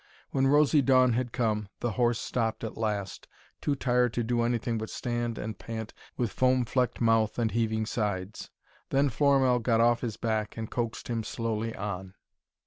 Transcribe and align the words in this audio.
When 0.31 0.47
rosy 0.47 0.81
dawn 0.81 1.13
had 1.13 1.31
come, 1.31 1.69
the 1.79 1.91
horse 1.91 2.17
stopped 2.17 2.63
at 2.63 2.75
last, 2.75 3.27
too 3.61 3.75
tired 3.75 4.13
to 4.13 4.23
do 4.23 4.41
anything 4.41 4.79
but 4.79 4.89
stand 4.89 5.37
and 5.37 5.55
pant 5.59 5.93
with 6.17 6.31
foam 6.31 6.65
flecked 6.65 6.99
mouth 6.99 7.37
and 7.37 7.51
heaving 7.51 7.85
sides. 7.85 8.49
Then 8.89 9.11
Florimell 9.11 9.59
got 9.59 9.79
off 9.79 10.01
his 10.01 10.17
back 10.17 10.57
and 10.57 10.71
coaxed 10.71 11.07
him 11.07 11.23
slowly 11.23 11.75
on. 11.75 12.15